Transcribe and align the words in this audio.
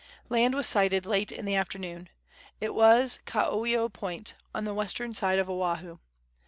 Land 0.29 0.55
was 0.55 0.65
sighted 0.65 1.05
late 1.05 1.31
in 1.31 1.45
the 1.45 1.53
afternoon. 1.53 2.09
It 2.59 2.73
was 2.73 3.19
Kaoio 3.27 3.87
Point, 3.93 4.33
on 4.51 4.63
the 4.65 4.73
western 4.73 5.13
side 5.13 5.37
of 5.37 5.47
Oahu. 5.47 5.99